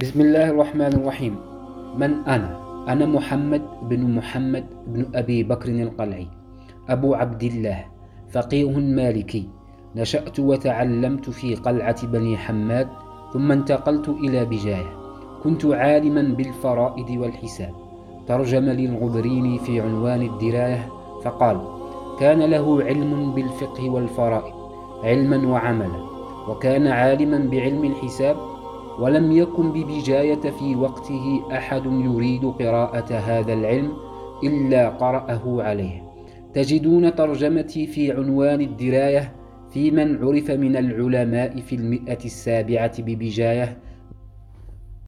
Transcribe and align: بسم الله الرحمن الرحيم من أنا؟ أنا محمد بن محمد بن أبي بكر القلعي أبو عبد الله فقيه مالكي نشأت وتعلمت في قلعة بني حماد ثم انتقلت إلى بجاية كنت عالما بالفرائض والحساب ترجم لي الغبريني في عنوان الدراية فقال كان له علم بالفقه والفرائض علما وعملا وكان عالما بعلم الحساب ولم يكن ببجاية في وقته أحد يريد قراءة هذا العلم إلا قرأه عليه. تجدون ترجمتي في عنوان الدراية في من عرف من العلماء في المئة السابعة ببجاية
بسم 0.00 0.20
الله 0.20 0.50
الرحمن 0.50 0.92
الرحيم 0.96 1.36
من 1.96 2.24
أنا؟ 2.24 2.56
أنا 2.88 3.06
محمد 3.06 3.62
بن 3.82 4.16
محمد 4.16 4.64
بن 4.86 5.06
أبي 5.14 5.42
بكر 5.42 5.68
القلعي 5.68 6.26
أبو 6.88 7.14
عبد 7.14 7.42
الله 7.42 7.84
فقيه 8.32 8.70
مالكي 8.78 9.48
نشأت 9.96 10.40
وتعلمت 10.40 11.30
في 11.30 11.54
قلعة 11.54 12.06
بني 12.06 12.36
حماد 12.36 12.88
ثم 13.32 13.52
انتقلت 13.52 14.08
إلى 14.08 14.44
بجاية 14.44 14.92
كنت 15.44 15.64
عالما 15.64 16.22
بالفرائض 16.22 17.10
والحساب 17.10 17.74
ترجم 18.26 18.64
لي 18.64 18.86
الغبريني 18.86 19.58
في 19.58 19.80
عنوان 19.80 20.22
الدراية 20.22 20.88
فقال 21.24 21.60
كان 22.20 22.38
له 22.38 22.84
علم 22.84 23.32
بالفقه 23.34 23.90
والفرائض 23.90 24.54
علما 25.04 25.48
وعملا 25.48 26.00
وكان 26.48 26.86
عالما 26.86 27.48
بعلم 27.52 27.84
الحساب 27.84 28.36
ولم 29.00 29.32
يكن 29.32 29.72
ببجاية 29.72 30.50
في 30.50 30.76
وقته 30.76 31.42
أحد 31.52 31.86
يريد 31.86 32.44
قراءة 32.44 33.14
هذا 33.14 33.52
العلم 33.52 33.92
إلا 34.44 34.88
قرأه 34.88 35.62
عليه. 35.62 36.02
تجدون 36.54 37.14
ترجمتي 37.14 37.86
في 37.86 38.12
عنوان 38.12 38.60
الدراية 38.60 39.32
في 39.70 39.90
من 39.90 40.24
عرف 40.24 40.50
من 40.50 40.76
العلماء 40.76 41.60
في 41.60 41.76
المئة 41.76 42.24
السابعة 42.24 43.02
ببجاية 43.02 43.78